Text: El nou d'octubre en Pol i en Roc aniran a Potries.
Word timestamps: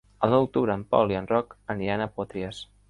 El 0.27 0.31
nou 0.33 0.39
d'octubre 0.43 0.77
en 0.79 0.85
Pol 0.95 1.13
i 1.15 1.21
en 1.21 1.31
Roc 1.35 1.55
aniran 1.77 2.07
a 2.09 2.13
Potries. 2.19 2.67